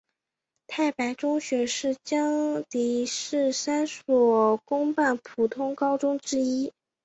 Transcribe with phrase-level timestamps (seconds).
[0.65, 2.65] 太白中学是江油
[3.05, 6.73] 市三所公办普通高中之一。